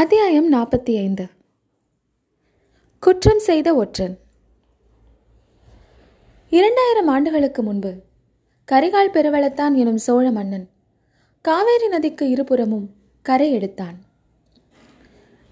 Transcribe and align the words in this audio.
அத்தியாயம் 0.00 0.52
நாற்பத்தி 0.52 0.96
ஐந்து 0.96 1.28
குற்றம் 3.00 3.38
செய்த 3.38 3.74
ஒற்றன். 3.74 4.18
இரண்டாயிரம் 6.50 7.06
ஆண்டுகளுக்கு 7.06 7.62
முன்பு 7.62 7.94
கரிகால் 8.72 9.12
பெருவளத்தான் 9.12 9.74
எனும் 9.74 9.96
சோழ 9.96 10.30
மன்னன் 10.30 10.68
காவேரி 11.40 11.88
நதிக்கு 11.88 12.30
இருபுறமும் 12.30 12.90
கரை 13.22 13.52
எடுத்தான். 13.52 13.98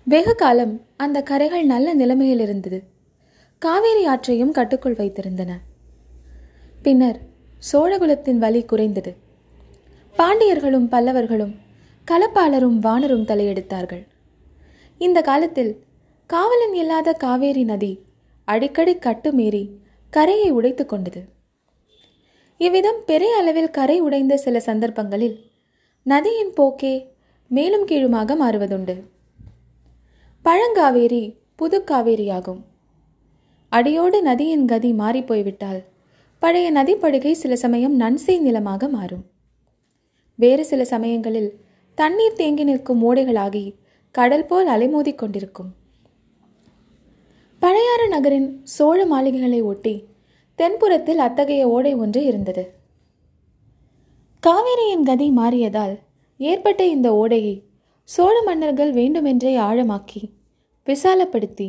வெகு 0.05 0.35
காலம் 0.35 0.81
அந்த 0.97 1.23
கரைகள் 1.23 1.65
நல்ல 1.65 1.95
நிலைமையில் 1.95 2.41
இருந்தது. 2.41 2.83
காவேரி 3.59 4.07
ஆற்றையும் 4.07 4.53
கட்டுக்குள் 4.53 4.95
வைத்திருந்தன. 4.95 5.53
பின்னர் 6.83 7.21
சோழகுலத்தின் 7.73 8.39
வலி 8.39 8.65
குறைந்தது. 8.65 9.17
பாண்டியர்களும் 10.19 10.91
பல்லவர்களும் 10.91 11.57
கலப்பாளரும் 12.11 12.79
வானரும் 12.79 13.25
தலையெடுத்தார்கள். 13.25 14.13
இந்த 15.01 15.21
காலத்தில் 15.21 15.73
காவலன் 16.27 16.75
இல்லாத 16.75 17.13
காவேரி 17.13 17.65
நதி 17.65 17.93
அடிக்கடி 18.45 18.95
கட்டுமீறி 18.97 19.65
கரையை 20.11 20.51
உடைத்து 20.51 20.87
கொண்டது. 20.87 21.21
இவ்விதம் 22.59 23.01
பெரிய 23.07 23.37
அளவில் 23.37 23.71
கரை 23.71 24.01
உடைந்த 24.01 24.37
சில 24.37 24.61
சந்தர்ப்பங்களில் 24.61 25.37
நதியின் 26.03 26.53
போக்கே 26.53 26.95
மேலும் 27.51 27.85
கீழுமாக 27.85 28.37
மாறுவதுண்டு. 28.37 28.97
பழங்காவேரி 30.45 31.25
புது 31.57 31.85
காவேரியாகும் 31.91 32.63
அடியோடு 33.69 34.23
நதியின் 34.23 34.65
கதி 34.65 34.93
மாறிப்போய்விட்டால் 34.93 35.81
பழைய 36.39 36.73
நதிப்படுகை 36.73 37.33
சில 37.33 37.57
சமயம் 37.57 38.01
நன்சை 38.01 38.41
நிலமாக 38.41 38.89
மாறும். 38.89 39.25
வேறு 40.39 40.65
சில 40.65 40.85
சமயங்களில் 40.85 41.51
தண்ணீர் 41.95 42.37
தேங்கி 42.37 42.65
நிற்கும் 42.65 43.03
ஓடைகளாகி 43.11 43.65
கடல் 44.15 44.47
போல் 44.47 44.69
அலைமோதிக் 44.69 45.21
கொண்டிருக்கும். 45.21 45.71
பழையாறு 47.63 48.09
நகரின் 48.09 48.61
சோழ 48.63 49.07
மாளிகைகளை 49.07 49.63
ஒட்டி 49.63 49.95
தென்புறத்தில் 50.59 51.23
அத்தகைய 51.27 51.69
ஓடை 51.69 51.95
ஒன்று 51.95 52.25
இருந்தது. 52.25 52.65
காவேரியின் 54.43 55.03
கதி 55.03 55.31
மாறியதால் 55.31 55.99
ஏற்பட்ட 56.39 56.87
இந்த 56.87 57.15
ஓடையை 57.15 57.55
சோழ 58.05 58.43
மன்னர்கள் 58.43 58.93
வேண்டுமென்றே 58.93 59.59
ஆழமாக்கி 59.59 60.23
விசாலப்படுத்தி 60.87 61.69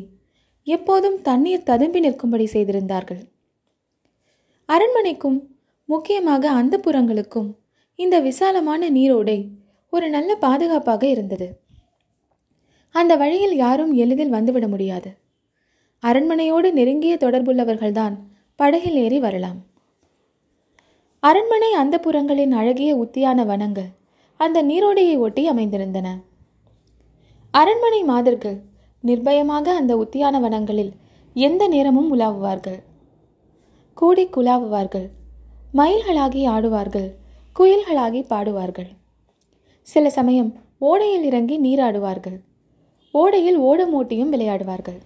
எப்போதும் 0.63 1.21
தண்ணீர் 1.21 1.63
ததும்பி 1.63 1.99
நிற்கும்படி 1.99 2.45
செய்திருந்தார்கள். 2.45 3.23
அரண்மனைக்கும் 4.65 5.39
முக்கியமாக 5.85 6.49
அந்த 6.49 6.77
புறங்களுக்கும் 6.77 7.49
இந்த 7.95 8.19
விசாலமான 8.19 8.89
நீரோடை 8.89 9.39
ஒரு 9.89 10.09
நல்ல 10.09 10.35
பாதுகாப்பாக 10.35 11.07
இருந்தது. 11.07 11.47
அந்த 12.95 13.15
வழியில் 13.15 13.55
யாரும் 13.55 13.93
எளிதில் 13.93 14.33
வந்துவிட 14.33 14.67
முடியாது. 14.67 15.09
அரண்மனையோடு 16.03 16.71
நெருங்கிய 16.71 17.17
தொடர்புள்ளவர்கள்தான் 17.21 18.15
படகில் 18.55 18.95
ஏறி 18.95 19.19
வரலாம். 19.19 19.59
அரண்மனை 21.19 21.73
அந்த 21.73 21.99
புறங்களின் 21.99 22.51
அழகிய 22.51 22.95
உத்தியான 22.95 23.45
வனங்கள் 23.45 23.89
அந்த 24.37 24.63
நீரோடையை 24.63 25.17
ஒட்டி 25.17 25.49
அமைந்திருந்தன. 25.49 26.07
அரண்மனை 27.51 28.03
மாதர்கள் 28.03 28.57
நிர்பயமாக 29.03 29.67
அந்த 29.75 29.95
உத்தியான 29.95 30.39
வனங்களில் 30.39 30.91
எந்த 31.33 31.67
நேரமும் 31.67 32.09
உலாவுவார்கள். 32.15 32.79
கூடி 33.93 34.27
குலாவுவார்கள். 34.27 35.07
மயில்களாகி 35.73 36.43
ஆடுவார்கள். 36.47 37.09
குயில்களாகி 37.59 38.21
பாடுவார்கள். 38.29 38.91
சில 39.81 40.09
சமயம் 40.09 40.53
ஓடையில் 40.81 41.23
இறங்கி 41.23 41.61
நீராடுவார்கள். 41.61 42.37
ஓடையில் 43.21 43.59
ஓடமோட்டியும் 43.59 44.31
விளையாடுவார்கள். 44.33 44.97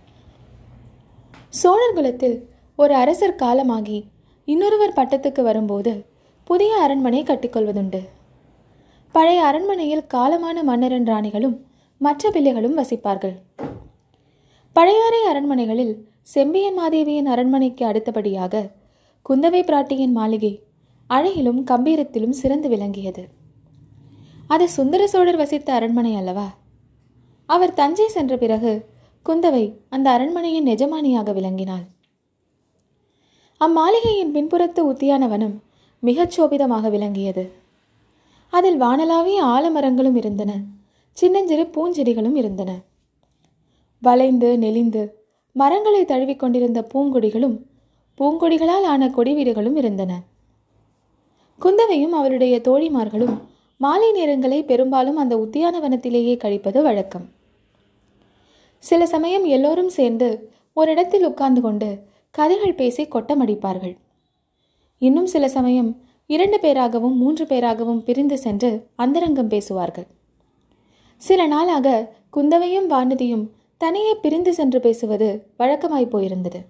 சோழர் 1.50 1.94
குலத்தில் 1.94 2.50
ஒரு 2.76 2.94
அரசர் 2.96 3.36
காலமாகி 3.36 4.06
இன்னொருவர் 4.46 4.96
பட்டத்துக்கு 4.96 5.42
வரும்போது 5.42 6.06
புதிய 6.44 6.76
அரண்மனை 6.76 7.24
கட்டிக்கொள்வதுண்டு. 7.24 8.08
பழைய 9.12 9.44
அரண்மனையில் 9.44 10.06
காலமான 10.14 10.64
மன்னரன் 10.64 11.04
ராணிகளும் 11.04 11.58
மற்ற 11.98 12.32
பிள்ளைகளும் 12.32 12.78
வசிப்பார்கள். 12.78 13.36
பழையாறை 14.74 15.22
அரண்மனைகளில் 15.26 15.94
செம்பியன் 16.22 16.78
மாதேவியின் 16.80 17.26
அரண்மனைக்கு 17.26 17.86
அடுத்தபடியாக 17.86 18.72
குந்தவை 19.30 19.62
பிராட்டியின் 19.70 20.12
மாளிகை 20.12 20.64
அழகிலும் 21.08 21.66
கம்பீரத்திலும் 21.66 22.38
சிறந்து 22.42 22.70
விளங்கியது. 22.70 23.28
அது 24.48 24.70
சுந்தர 24.70 25.08
சோழர் 25.08 25.36
வசித்த 25.36 25.74
அரண்மனை 25.74 26.16
அல்லவா? 26.16 26.48
அவர் 27.50 27.74
தஞ்சை 27.74 28.08
சென்ற 28.08 28.38
பிறகு 28.38 28.86
குந்தவை 29.26 29.64
அந்த 29.90 30.10
அரண்மனையின் 30.10 30.66
எஜமானியாக 30.66 31.32
விளங்கினாள். 31.34 31.86
அம்மாளிகையின் 33.60 34.34
பின்புறத்து 34.34 34.82
உத்தியானவனம் 34.92 35.56
மிகச் 36.00 36.36
சோபிதமாக 36.36 36.90
விளங்கியது. 36.90 37.52
அதில் 38.50 38.82
வானலாவிய 38.82 39.40
ஆலமரங்களும் 39.44 40.16
இருந்தன. 40.16 40.52
சின்னஞ்சிறு 41.12 41.64
பூஞ்செடிகளும் 41.64 42.36
இருந்தன. 42.36 42.72
வளைந்து 44.02 44.58
நெளிந்து 44.58 45.04
மரங்களை 45.52 46.06
தழுவிக்கொண்டிருந்த 46.06 46.88
பூங்கொடிகளும் 46.94 47.58
பூங்கொடிகளால் 48.18 48.88
ஆன 48.94 49.10
கொடி 49.10 49.34
வீடுகளும் 49.34 49.76
இருந்தன. 49.76 50.22
குந்தவையும் 51.60 52.12
அவருடைய 52.12 52.60
தோழிமார்களும் 52.60 53.36
மாலை 53.78 54.10
நேரங்களை 54.12 54.66
பெரும்பாலும் 54.66 55.16
அந்த 55.16 55.36
உத்தியானவனத்திலேயே 55.38 56.38
கழிப்பது 56.38 56.82
வழக்கம். 56.82 57.28
சில 58.80 59.06
சமயம் 59.06 59.46
எல்லோரும் 59.46 59.90
சேர்ந்து 59.90 60.52
ஒரு 60.74 60.92
இடத்தில் 60.92 61.26
உட்கார்ந்து 61.26 61.62
கொண்டு 61.62 62.00
கதைகள் 62.32 62.74
பேசி 62.74 63.04
கொட்டமடிப்பார்கள். 63.04 63.98
இன்னும் 64.98 65.26
சில 65.26 65.48
சமயம் 65.48 66.02
இரண்டு 66.26 66.60
பேராகவும் 66.60 67.16
மூன்று 67.16 67.46
பேராகவும் 67.46 68.00
பிரிந்து 68.00 68.38
சென்று 68.38 68.88
அந்தரங்கம் 68.96 69.48
பேசுவார்கள். 69.48 70.08
சில 71.18 71.48
நாளாக 71.48 72.16
குந்தவையும் 72.30 72.90
வானதியும் 72.90 73.50
தனியே 73.78 74.16
பிரிந்து 74.16 74.54
சென்று 74.54 74.80
பேசுவது 74.80 75.48
வழக்கமாய் 75.60 76.12
போயிருந்தது. 76.12 76.66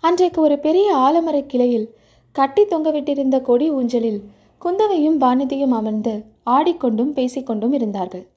அன்றைக்கு 0.00 0.40
ஒரு 0.40 0.58
பெரிய 0.58 0.96
ஆலமரக் 0.96 1.46
கிளையில் 1.46 1.96
கட்டி 2.32 2.62
தொங்கவிட்டிருந்த 2.62 3.40
கொடி 3.40 3.70
ஊஞ்சலில் 3.70 4.22
குந்தவையும் 4.58 5.20
வானதியும் 5.20 5.70
அமர்ந்து 5.70 6.24
ஆடிக்கொண்டும் 6.46 7.12
பேசிக்கொண்டும் 7.12 7.72
இருந்தார்கள். 7.72 8.31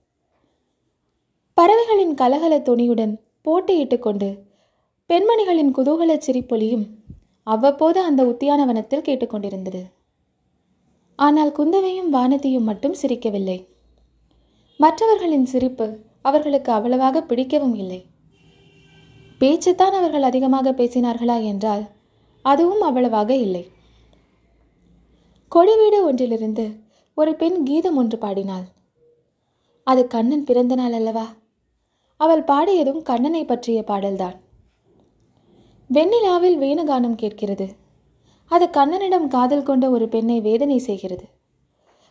பறவைகளின் 1.57 2.13
கலகல 2.13 2.53
துணியுடன் 2.59 3.13
போட்டியிட்டு 3.43 3.99
கொண்டு 3.99 4.29
பெண்மணிகளின் 5.09 5.69
குதூகல 5.77 6.17
சிரிப்பொலியும் 6.25 6.85
அவ்வப்போது 7.43 7.99
அந்த 7.99 8.21
உத்தியானவனத்தில் 8.23 9.05
கேட்டுக்கொண்டிருந்தது 9.07 9.81
ஆனால் 11.19 11.51
குந்தவையும் 11.51 12.09
வானதியும் 12.13 12.67
மட்டும் 12.69 12.97
சிரிக்கவில்லை. 13.01 13.57
மற்றவர்களின் 14.79 15.45
சிரிப்பு 15.45 15.87
அவர்களுக்கு 16.21 16.71
அவ்வளவாக 16.71 17.21
பிடிக்கவும் 17.21 17.75
இல்லை. 17.75 18.01
பேச்சுத்தான் 19.39 19.97
அவர்கள் 19.99 20.21
அதிகமாக 20.21 20.71
பேசினார்களா 20.71 21.43
என்றால் 21.43 21.85
அதுவும் 22.41 22.81
அவ்வளவாக 22.81 23.35
இல்லை. 23.35 23.63
கொடிவீடு 25.51 26.01
ஒன்றிலிருந்து 26.03 26.67
ஒரு 27.13 27.35
பெண் 27.35 27.63
கீதம் 27.63 27.95
ஒன்று 27.95 28.17
பாடினாள். 28.17 28.67
அது 29.83 30.07
கண்ணன் 30.07 30.43
பிறந்த 30.43 30.75
நாள் 30.75 30.91
அல்லவா? 30.91 31.25
அவள் 32.17 32.43
பாடியதும் 32.43 33.01
கண்ணனை 33.01 33.45
பற்றிய 33.45 33.83
பாடல்தான். 33.83 34.33
வெண்ணிலாவில் 35.93 36.57
வேணுகானம் 36.57 37.15
கேட்கிறது. 37.15 37.75
அது 38.45 38.69
கண்ணனிடம் 38.69 39.27
காதல் 39.27 39.63
கொண்ட 39.63 39.89
ஒரு 39.89 40.07
பெண்ணை 40.07 40.41
வேதனை 40.41 40.77
செய்கிறது. 40.77 41.25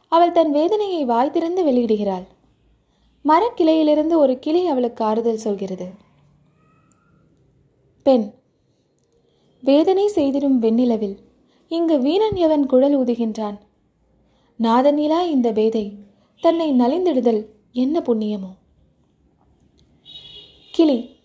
அவள் 0.09 0.32
தன் 0.32 0.50
வேதனையை 0.50 1.04
வாய் 1.04 1.31
திறந்து 1.31 1.64
வெளியிடுகிறாள். 1.64 2.25
மரக்கிளையிலிருந்து 3.25 4.17
ஒரு 4.17 4.38
கிளை 4.38 4.67
அவளுக்கு 4.67 5.05
ஆறுதல் 5.05 5.37
சொல்கிறது. 5.37 5.87
பெண் 8.02 8.31
வேதனை 9.61 10.11
செய்திடும் 10.14 10.58
வெண்ணிலவில் 10.58 11.17
இங்கு 11.69 11.99
வீணன் 11.99 12.37
எவன் 12.37 12.67
குழல் 12.67 12.99
ஊதுகின்றான்? 12.99 13.58
நாதனிலா 14.58 15.26
இந்த 15.26 15.52
பேதை 15.52 15.99
தன்னை 16.40 16.73
நலிந்திடுதல் 16.73 17.46
என்ன 17.73 18.00
புண்ணியமோ? 18.00 18.50
கிளி. 20.75 21.17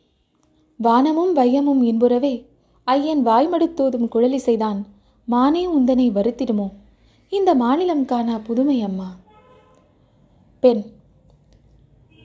வானமும் 0.77 1.35
வையமும் 1.35 1.83
இன்புறவே 1.83 2.45
ஐயன் 2.83 3.25
வாய்மடுத்தோதும் 3.25 4.07
குழலிசைதான். 4.15 4.83
மானே 5.25 5.67
உந்தனை 5.67 6.11
வருத்திடுமோ? 6.11 6.71
இந்த 7.29 7.55
மாநிலம் 7.55 8.05
காணா 8.05 8.37
புதுமை 8.37 8.81
அம்மா. 8.81 9.15
பெண். 10.59 10.83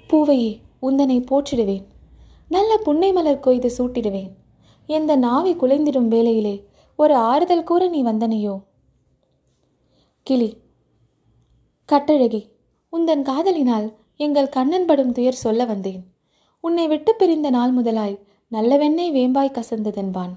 பூவையே 0.06 0.60
உந்தனை 0.82 1.24
போற்றிடுவேன். 1.30 1.84
நல்ல 2.48 2.76
புன்னை 2.76 3.12
மலர் 3.12 3.40
கொய்து 3.40 3.72
சூட்டிடுவேன். 3.78 4.30
எந்த 4.86 5.16
நாவி 5.16 5.54
குலைந்திடும் 5.54 6.08
வேளையிலே 6.08 6.66
ஒரு 6.96 7.14
ஆறுதல் 7.14 7.64
கூற 7.64 7.88
நீ 7.88 8.04
வந்தனையோ? 8.04 8.62
கிளி. 10.22 10.56
கட்டழகி 11.92 12.48
உந்தன் 12.92 13.22
காதலினால் 13.22 13.94
எங்கள் 14.16 14.48
கண்ணன் 14.48 14.86
படும் 14.86 15.12
துயர் 15.12 15.34
சொல்ல 15.34 15.64
வந்தேன். 15.64 16.12
உன்னை 16.66 16.84
விட்டு 16.86 17.12
பிரிந்த 17.14 17.48
நாள் 17.50 17.72
முதலாய் 17.72 18.14
நல்லவெண்ணெய் 18.52 19.14
வேம்பாய் 19.16 19.56
கசந்ததென்பான். 19.56 20.32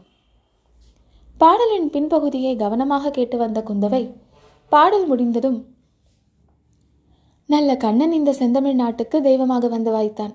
பாடலின் 1.38 1.90
பின்பகுதியை 1.90 2.54
கவனமாக 2.56 3.12
கேட்டு 3.12 3.38
வந்த 3.38 3.60
குந்தவை 3.68 4.04
பாடல் 4.72 5.06
முடிந்ததும் 5.06 5.60
நல்ல 7.50 7.70
கண்ணன் 7.84 8.16
இந்த 8.18 8.32
செந்தமிழ் 8.34 8.80
நாட்டுக்கு 8.82 9.18
தெய்வமாக 9.22 9.68
வந்து 9.68 9.92
வாய்த்தான். 9.92 10.34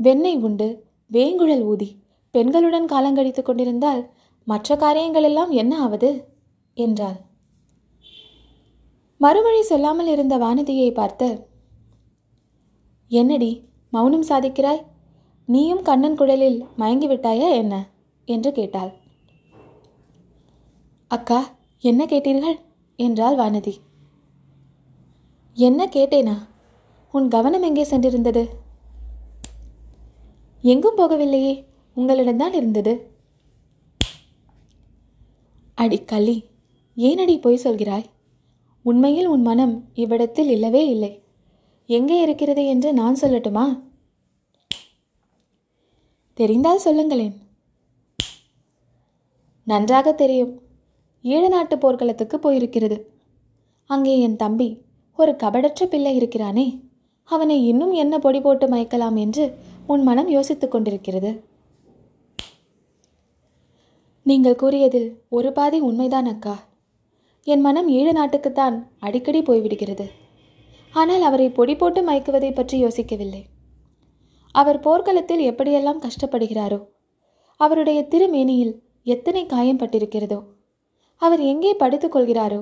வெண்ணெய் 0.00 0.40
உண்டு 0.46 0.68
வேங்குழல் 1.10 1.64
ஊதி 1.72 1.88
பெண்களுடன் 2.34 2.88
காலங்கழித்துக் 2.92 3.48
கொண்டிருந்தால் 3.48 4.02
மற்ற 4.46 4.76
காரியங்களெல்லாம் 4.76 5.52
என்ன 5.60 5.72
ஆவது? 5.80 6.10
என்றாள். 6.76 7.18
மறுமொழி 9.20 9.62
சொல்லாமல் 9.62 10.10
இருந்த 10.14 10.34
வானதியை 10.38 10.88
பார்த்து 10.92 11.28
என்னடி 13.10 13.52
மௌனம் 13.92 14.28
சாதிக்கிறாய்? 14.30 14.82
நீயும் 15.46 15.82
கண்ணன் 15.82 16.16
குழலில் 16.16 16.64
மயங்கி 16.76 17.08
விட்டாயா 17.08 17.52
என்ன? 17.52 17.88
என்று 18.24 18.52
கேட்டாள். 18.52 18.92
அக்கா 21.06 21.56
என்ன 21.78 22.04
கேட்டீர்கள்? 22.04 22.58
என்றாள் 22.96 23.36
வானதி. 23.36 23.74
என்ன 25.54 25.86
கேட்டேனா? 25.86 26.36
உன் 27.12 27.28
கவனம் 27.28 27.62
எங்கே 27.62 27.84
சென்றிருந்தது? 27.84 28.48
எங்கும் 30.60 30.96
போகவில்லையே 30.96 31.64
உங்களிடம்தான் 31.96 32.54
இருந்தது. 32.54 33.12
அடி 35.74 36.04
கள்ளி 36.04 36.44
ஏனடி 36.96 37.40
பொய் 37.40 37.60
சொல்கிறாய்? 37.64 38.04
உண்மையில் 38.82 39.26
உன் 39.26 39.42
மனம் 39.42 39.88
இவ்விடத்தில் 39.94 40.48
இல்லவே 40.48 40.88
இல்லை. 40.88 41.22
எங்கே 41.86 42.20
இருக்கிறது 42.20 42.66
என்று 42.66 42.92
நான் 42.92 43.20
சொல்லட்டுமா? 43.20 43.92
தெரிந்தால் 46.34 46.84
சொல்லுங்களேன். 46.84 47.34
நன்றாக 49.64 50.12
தெரியும். 50.12 50.52
ஈழ 51.24 51.48
நாட்டு 51.48 51.78
போர்க்களத்துக்கு 51.78 52.36
போயிருக்கிறது. 52.36 52.96
அங்கே 53.90 54.14
என் 54.20 54.36
தம்பி 54.36 54.68
ஒரு 55.18 55.32
கபடற்ற 55.42 55.86
பிள்ளை 55.86 56.14
இருக்கிறானே. 56.16 56.66
அவனை 57.28 57.66
இன்னும் 57.66 57.92
என்ன 57.92 58.18
பொடி 58.18 58.40
போட்டு 58.40 58.66
மயக்கலாம் 58.66 59.16
என்று 59.16 59.44
உன் 59.86 60.02
மனம் 60.02 60.28
யோசித்துக் 60.28 60.70
கொண்டிருக்கிறது. 60.70 61.30
நீங்கள் 64.22 64.60
கூறியதில் 64.62 65.08
ஒரு 65.28 65.52
பாதி 65.52 65.80
உண்மைதான் 65.80 66.26
அக்கா. 66.26 66.56
என் 67.44 67.60
மனம் 67.60 67.88
ஈழ 67.88 68.08
நாட்டுக்குத்தான் 68.12 68.76
அடிக்கடி 68.98 69.40
போய்விடுகிறது. 69.40 70.06
ஆனால் 70.94 71.22
அவரை 71.22 71.48
பொடி 71.48 71.76
போட்டு 71.76 72.02
மயக்குவதை 72.10 72.50
பற்றி 72.54 72.84
யோசிக்கவில்லை. 72.84 73.42
அவர் 74.54 74.78
போர்க்களத்தில் 74.80 75.42
எப்படியெல்லாம் 75.50 76.02
கஷ்டப்படுகிறாரோ 76.04 76.80
அவருடைய 77.60 77.98
திருமேனியில் 78.12 78.74
எத்தனை 79.14 79.42
காயம் 79.46 79.80
பட்டிருக்கிறதோ 79.80 80.38
அவர் 81.22 81.42
எங்கே 81.52 81.72
படுத்துக் 81.74 82.14
கொள்கிறாரோ 82.14 82.60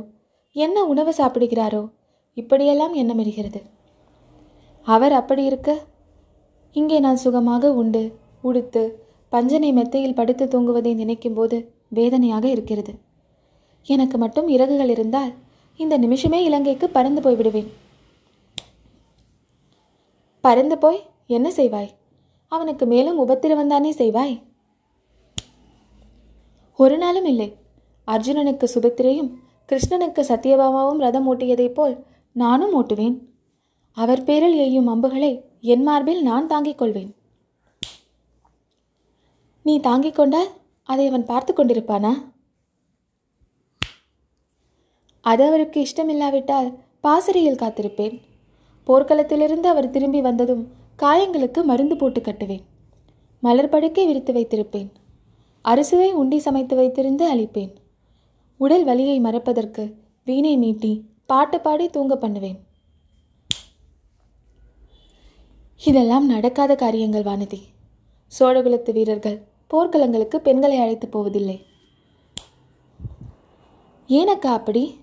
என்ன 0.56 0.78
உணவு 0.84 1.12
சாப்பிடுகிறாரோ 1.18 1.82
இப்படியெல்லாம் 2.36 2.94
எண்ணமிடுகிறது. 2.94 3.60
அவர் 4.86 5.12
அப்படி 5.12 5.42
இருக்க 5.44 5.70
இங்கே 6.76 6.98
நான் 7.00 7.22
சுகமாக 7.24 7.70
உண்டு 7.74 8.02
உடுத்து 8.42 8.82
பஞ்சனை 9.32 9.70
மெத்தையில் 9.72 10.18
படுத்து 10.18 10.44
தூங்குவதை 10.44 10.92
நினைக்கும்போது 10.94 11.56
வேதனையாக 11.88 12.44
இருக்கிறது. 12.48 12.92
எனக்கு 13.88 14.16
மட்டும் 14.18 14.48
இறகுகள் 14.48 14.92
இருந்தால் 14.94 15.32
இந்த 15.80 15.94
நிமிஷமே 15.98 16.38
இலங்கைக்கு 16.48 16.86
பறந்து 16.90 17.20
போய்விடுவேன். 17.20 17.70
பறந்து 20.44 20.76
போய் 20.78 21.00
என்ன 21.26 21.50
செய்வாய்? 21.50 21.90
அவனுக்கு 22.48 22.86
மேலும் 22.86 23.28
உபத்திரவந்தானே 23.28 23.90
செய்வாய்? 23.90 24.42
ஒரு 26.76 26.98
நாளும் 26.98 27.24
இல்லை. 27.24 27.56
அர்ஜுனனுக்கு 28.06 28.64
சுபத்திரையும் 28.74 29.34
கிருஷ்ணனுக்கு 29.68 30.22
சத்யபாமாவும் 30.22 30.96
ரதம் 30.96 31.34
ஓட்டியதைப் 31.34 31.74
போல் 31.74 32.04
நானும் 32.32 32.82
ஓட்டுவேன். 32.82 33.18
அவர் 33.92 34.24
பேரில் 34.24 34.58
எய்யும் 34.58 34.86
அம்புகளை 34.86 35.44
என் 35.60 35.82
மார்பில் 35.82 36.22
நான் 36.22 36.46
தாங்கிக் 36.46 36.78
கொள்வேன். 36.78 37.14
நீ 39.62 39.80
தாங்கிக் 39.80 40.14
கொண்டால் 40.14 40.48
அதை 40.82 41.08
அவன் 41.08 41.24
பார்த்து 41.24 41.52
கொண்டிருப்பானா? 41.52 42.12
அது 45.20 45.46
அவருக்கு 45.46 45.86
இஷ்டமில்லாவிட்டால் 45.86 46.78
பாசறையில் 47.00 47.58
காத்திருப்பேன். 47.58 48.20
போர்க்களத்திலிருந்து 48.86 49.66
அவர் 49.66 49.90
திரும்பி 49.90 50.20
வந்ததும் 50.20 50.70
காயங்களுக்கு 50.98 51.64
மருந்து 51.64 51.96
போட்டு 51.96 52.20
கட்டுவேன். 52.20 52.62
மலர் 53.40 53.68
படுக்கை 53.68 54.06
விரித்து 54.06 54.32
வைத்திருப்பேன். 54.32 54.90
அரிசுவை 55.64 56.10
உண்டி 56.12 56.38
சமைத்து 56.38 56.76
வைத்திருந்து 56.76 57.24
அளிப்பேன் 57.28 57.74
உடல் 58.56 58.84
வலியை 58.84 59.20
மறப்பதற்கு 59.20 59.94
வீணை 60.24 60.58
மீட்டி 60.58 61.02
பாட்டு 61.26 61.60
பாடி 61.60 61.88
தூங்க 61.88 62.16
பண்ணுவேன். 62.16 62.58
இதெல்லாம் 65.84 66.26
நடக்காத 66.26 66.74
காரியங்கள் 66.74 67.22
வானதி. 67.22 67.60
சோழகுலத்து 68.38 68.92
வீரர்கள் 68.92 69.42
போர்க்களங்களுக்கு 69.70 70.36
பெண்களை 70.36 70.78
அழைத்து 70.78 71.08
போவதில்லை. 71.08 71.66
ஏனக்கா 74.08 74.52
அப்படி? 74.58 75.00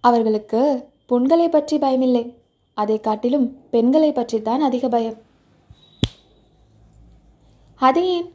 அவர்களுக்கு 0.00 0.90
பொண்களை 1.08 1.48
பற்றி 1.48 1.78
பயமில்லை. 1.78 2.37
அதை 2.82 2.96
காட்டிலும் 3.00 3.46
பெண்களை 3.70 4.10
பற்றித்தான் 4.12 4.60
அதிக 4.60 4.88
பயம். 4.88 5.18
அது 7.80 8.00
ஏன்? 8.14 8.26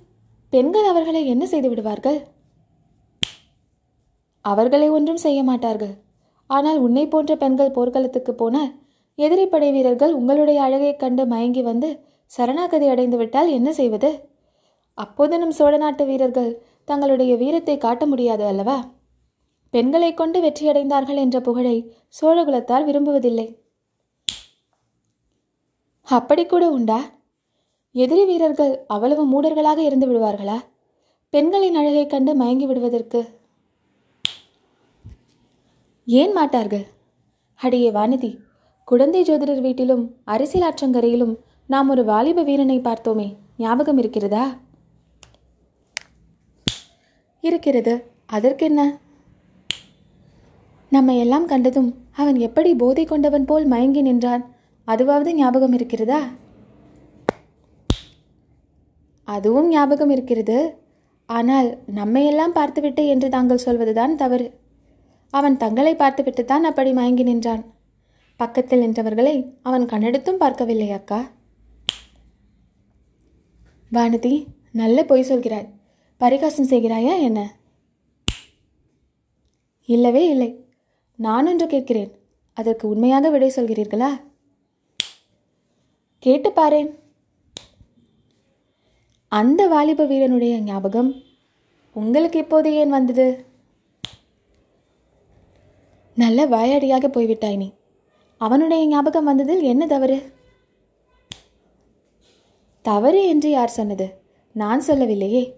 பெண்கள் 0.53 0.83
அவர்களை 0.83 1.21
என்ன 1.27 1.45
செய்து 1.45 1.69
விடுவார்கள்? 1.69 2.19
அவர்களை 4.45 4.87
ஒன்றும் 4.89 5.23
செய்ய 5.25 5.39
மாட்டார்கள். 5.43 5.93
ஆனால் 6.49 6.79
உன்னை 6.79 7.07
போன்ற 7.07 7.33
பெண்கள் 7.35 7.71
போர்க்களத்துக்கு 7.71 8.33
போனால் 8.33 8.71
எதிரி 9.17 9.45
படை 9.45 9.71
வீரர்கள் 9.71 10.13
உங்களுடைய 10.13 10.59
அழகைக் 10.61 10.99
கண்டு 10.99 11.23
மயங்கி 11.25 11.61
வந்து 11.61 11.89
சரணாகதி 12.31 12.87
அடைந்து 12.87 13.17
விட்டால் 13.17 13.49
என்ன 13.49 13.69
செய்வது? 13.73 14.11
அப்போது 14.97 15.37
நம் 15.37 15.57
சோழ 15.59 15.73
நாட்டு 15.77 16.03
வீரர்கள் 16.05 16.51
தங்களுடைய 16.85 17.33
வீரத்தை 17.35 17.75
காட்ட 17.77 18.05
முடியாது 18.05 18.43
அல்லவா? 18.45 18.77
பெண்களை 19.73 20.13
கொண்டு 20.13 20.39
வெற்றியடைந்தார்கள் 20.41 21.21
என்ற 21.25 21.37
புகழை 21.41 21.77
சோழகுலத்தார் 22.21 22.87
விரும்புவதில்லை. 22.89 23.47
அப்படி 26.03 26.45
கூட 26.45 26.69
உண்டா? 26.69 27.09
எதிரி 27.91 28.25
வீரர்கள் 28.25 28.83
அவ்வளவு 28.87 29.23
மூடர்களாக 29.25 29.77
இருந்து 29.77 30.07
விடுவார்களா? 30.07 30.59
பெண்களின் 31.29 31.75
அழகைக் 31.75 32.09
கண்டு 32.09 32.35
மயங்கி 32.35 32.65
விடுவதற்கு. 32.65 33.39
ஏன் 36.05 36.31
மாட்டார்கள்? 36.31 36.85
அடியே 37.55 37.91
வானதி 37.91 38.37
குழந்தை 38.85 39.23
ஜோதிடர் 39.23 39.61
வீட்டிலும் 39.61 40.15
அரசியல் 40.23 40.73
ஆற்றங்கரையிலும் 40.73 41.35
நாம் 41.67 41.89
ஒரு 41.89 42.05
வாலிப 42.05 42.43
வீரனை 42.43 42.79
பார்த்தோமே. 42.79 43.35
ஞாபகம் 43.57 43.97
இருக்கிறதா? 43.97 44.57
இருக்கிறது. 47.39 48.11
அதற்கென்ன? 48.25 48.99
நம்மை 50.89 51.19
எல்லாம் 51.19 51.45
கண்டதும் 51.45 51.95
அவன் 52.11 52.35
எப்படி 52.35 52.75
போதை 52.75 53.05
கொண்டவன் 53.05 53.45
போல் 53.45 53.65
மயங்கி 53.65 54.01
நின்றான். 54.01 54.52
அதுவாவது 54.87 55.31
ஞாபகம் 55.31 55.73
இருக்கிறதா? 55.73 56.29
அதுவும் 59.23 59.67
ஞாபகம் 59.67 60.09
இருக்கிறது. 60.09 60.77
ஆனால் 61.25 61.79
நம்மையெல்லாம் 61.95 62.51
பார்த்துவிட்டு 62.53 63.07
என்று 63.07 63.29
தாங்கள் 63.29 63.57
சொல்வதுதான் 63.57 64.15
தவறு. 64.15 64.59
அவன் 65.29 65.57
தங்களை 65.57 65.95
பார்த்துவிட்டுத்தான் 65.95 66.63
அப்படி 66.63 66.91
மயங்கி 66.91 67.23
நின்றான். 67.23 67.63
பக்கத்தில் 68.35 68.81
நின்றவர்களை 68.81 69.53
அவன் 69.61 69.85
கண்ணெடுத்தும் 69.85 70.41
பார்க்கவில்லை 70.43 70.91
அக்கா. 70.91 71.31
வானதி 73.91 74.45
நல்ல 74.71 75.05
பொய் 75.05 75.29
சொல்கிறாய். 75.29 75.69
பரிகாசம் 76.17 76.69
செய்கிறாயா 76.69 77.19
என்ன? 77.19 77.57
இல்லவே 79.85 80.29
இல்லை. 80.29 80.65
நான் 81.15 81.47
ஒன்று 81.47 81.67
கேட்கிறேன். 81.67 82.11
அதற்கு 82.53 82.87
உண்மையாக 82.87 83.29
விடை 83.29 83.51
சொல்கிறீர்களா? 83.55 84.11
கேட்டு 86.23 86.49
பாரேன் 86.49 86.99
அந்த 89.27 89.67
வாலிப 89.67 90.05
வீரனுடைய 90.05 90.59
ஞாபகம் 90.59 91.21
உங்களுக்கு 91.93 92.39
இப்போது 92.39 92.73
ஏன் 92.73 92.89
வந்தது? 92.89 93.45
நல்ல 96.15 96.45
வாயாடியாக 96.47 97.07
போய்விட்டாய் 97.07 97.55
நீ. 97.55 97.73
அவனுடைய 98.37 98.87
ஞாபகம் 98.87 99.23
வந்ததில் 99.23 99.61
என்ன 99.61 99.87
தவறு? 99.87 100.33
தவறு 102.81 103.27
என்று 103.27 103.49
யார் 103.49 103.69
சொன்னது? 103.69 104.21
நான் 104.51 104.79
சொல்லவில்லையே. 104.79 105.57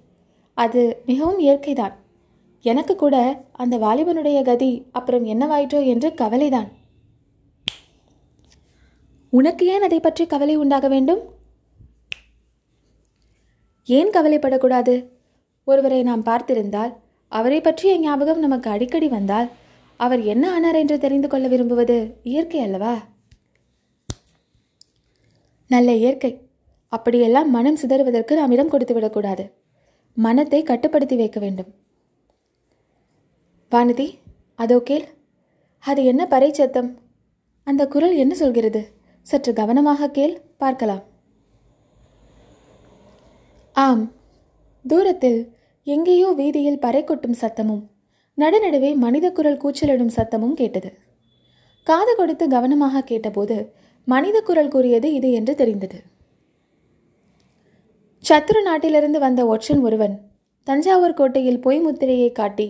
அது 0.54 1.04
மிகவும் 1.06 1.40
இயற்கைதான். 1.40 1.94
எனக்கு 2.62 2.96
கூட 2.96 3.46
அந்த 3.52 3.78
வாலிபனுடைய 3.78 4.44
கதி 4.44 4.86
அப்புறம் 4.92 5.26
என்னவாயிற்றோ 5.26 5.86
என்று 5.86 6.14
கவலைதான். 6.14 6.72
உனக்கு 9.38 9.64
ஏன் 9.74 9.86
அதை 9.88 10.00
பற்றி 10.00 10.24
கவலை 10.26 10.56
உண்டாக 10.56 10.88
வேண்டும்? 10.88 11.22
ஏன் 13.88 14.12
கவலைப்படக்கூடாது? 14.16 14.94
ஒருவரை 15.68 16.00
நாம் 16.10 16.28
பார்த்திருந்தால் 16.30 16.94
அவரை 17.32 17.60
பற்றிய 17.62 17.94
ஞாபகம் 18.00 18.44
நமக்கு 18.46 18.68
அடிக்கடி 18.70 19.08
வந்தால் 19.08 19.48
அவர் 20.00 20.22
என்ன 20.34 20.46
ஆனார் 20.56 20.80
என்று 20.82 20.98
தெரிந்து 21.04 21.28
கொள்ள 21.28 21.46
விரும்புவது 21.48 21.98
இயற்கை 22.32 22.60
அல்லவா? 22.66 22.94
நல்ல 25.70 25.90
இயற்கை. 26.02 26.32
அப்படியெல்லாம் 26.94 27.50
மனம் 27.50 27.80
சிதறுவதற்கு 27.82 28.34
நாம் 28.40 28.54
இடம் 28.56 28.72
கொடுத்து 28.74 28.94
விடக்கூடாது 28.94 29.46
மனத்தை 30.18 30.60
கட்டுப்படுத்தி 30.64 31.16
வைக்க 31.16 31.38
வேண்டும். 31.40 31.72
வானதி 33.72 34.08
அதோ 34.60 34.78
கேள். 34.90 35.08
அது 35.86 36.02
என்ன 36.12 36.22
பறை 36.34 36.50
சத்தம்? 36.52 36.92
அந்த 37.68 37.84
குரல் 37.94 38.16
என்ன 38.24 38.34
சொல்கிறது? 38.36 38.82
சற்று 39.26 39.54
கவனமாக 39.54 40.10
கேள் 40.10 40.34
பார்க்கலாம். 40.58 41.04
ஆம். 43.76 44.12
தூரத்தில் 44.86 45.40
எங்கேயோ 45.84 46.28
வீதியில் 46.32 46.80
பறை 46.80 47.04
கொட்டும் 47.04 47.38
சத்தமும் 47.42 47.84
நடுநடுவே 48.38 48.96
மனித 48.96 49.32
குரல் 49.32 49.62
கூச்சலிடும் 49.64 50.14
சத்தமும் 50.16 50.54
கேட்டது. 50.54 50.90
காது 51.84 52.16
கொடுத்து 52.16 52.48
கவனமாக 52.48 53.02
கேட்டபோது 53.02 53.74
மனித 54.04 54.42
குரல் 54.42 54.68
கூறியது 54.68 55.14
இது 55.14 55.32
என்று 55.32 55.56
தெரிந்தது. 55.56 56.04
சத்துரு 58.24 58.62
நாட்டிலிருந்து 58.62 59.20
வந்த 59.20 59.42
ஒற்றன் 59.46 59.82
ஒருவன் 59.82 60.16
தஞ்சாவூர் 60.64 61.14
கோட்டையில் 61.14 61.60
பொய் 61.60 61.80
முத்திரையை 61.80 62.32
காட்டி 62.32 62.68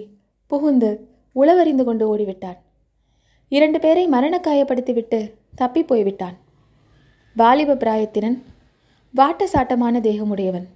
புகுந்து 0.51 1.09
உளவறிந்து 1.35 1.83
கொண்டு 1.83 2.05
ஓடிவிட்டான். 2.11 2.57
இரண்டு 3.47 3.79
பேரை 3.79 4.07
மரண 4.07 4.35
காயப்படுத்திவிட்டு 4.37 5.19
தப்பி 5.55 5.83
போய்விட்டான். 5.83 6.35
வாலிப 7.39 7.73
பிராயத்தினன் 7.73 8.35
வாட்ட 9.13 9.45
சாட்டமான 9.53 9.99
தேகமுடையவன் 9.99 10.67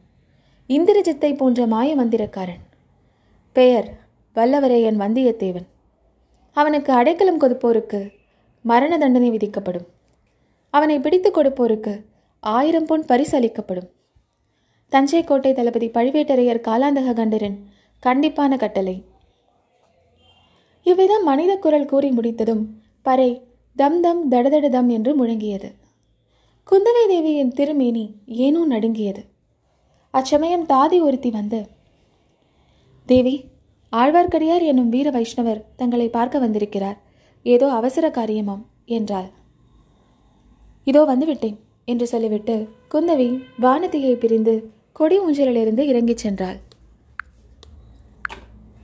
இந்திரஜித்தை 0.70 1.38
போன்ற 1.38 1.68
மாய 1.68 1.96
மந்திரக்காரன். 1.96 2.60
பெயர் 3.54 3.88
வல்லவரையன் 4.36 5.00
வந்தியத்தேவன். 5.04 5.68
அவனுக்கு 6.52 6.94
அடைக்கலம் 6.94 7.40
கொடுப்போருக்கு 7.42 8.02
மரண 8.62 8.92
தண்டனை 8.98 9.30
விதிக்கப்படும். 9.30 9.88
அவனை 10.70 11.00
பிடித்து 11.00 11.32
கொடுப்போருக்கு 11.32 12.06
ஆயிரம் 12.40 12.86
பொன் 12.86 13.06
பரிசு 13.06 13.38
அளிக்கப்படும். 13.38 13.90
தஞ்சை 14.90 15.24
கோட்டை 15.24 15.54
தளபதி 15.54 15.90
பழுவேட்டரையர் 15.90 16.66
காலாந்தக 16.70 17.18
கண்டரின் 17.22 17.58
கண்டிப்பான 18.04 18.58
கட்டளை. 18.58 19.06
இவ்விதம் 20.84 21.24
மனித 21.24 21.56
குரல் 21.58 21.92
கூறி 21.94 22.12
முடித்ததும் 22.12 22.66
பறை 23.02 23.32
தம் 23.76 24.02
தம் 24.02 24.32
தடதட 24.32 24.70
தம் 24.70 24.90
என்று 24.90 25.14
முழங்கியது. 25.20 25.72
குந்தவை 26.68 27.04
தேவியின் 27.08 27.54
திருமேனி 27.58 28.04
ஏனோ 28.46 28.60
நடுங்கியது. 28.66 29.22
அச்சமயம் 30.14 30.66
தாதி 30.68 30.98
ஒருத்தி 31.06 31.30
வந்து 31.30 31.60
தேவி 33.10 33.34
ஆழ்வார்க்கடியார் 33.94 34.64
என்னும் 34.72 34.92
வீர 34.96 35.08
வைஷ்ணவர் 35.16 35.64
தங்களை 35.76 36.08
பார்க்க 36.10 36.44
வந்திருக்கிறார். 36.44 36.98
ஏதோ 37.46 37.68
அவசர 37.78 38.06
காரியமாம் 38.10 38.62
என்றாள். 38.98 39.30
இதோ 40.88 41.02
வந்துவிட்டேன் 41.12 41.58
என்று 41.86 42.08
சொல்லிவிட்டு 42.14 42.58
குந்தவி 42.94 43.30
வானதியை 43.62 44.14
பிரிந்து 44.24 44.56
கொடி 45.00 45.20
ஊஞ்சலிலிருந்து 45.20 45.86
இறங்கிச் 45.92 46.24
சென்றாள். 46.26 46.60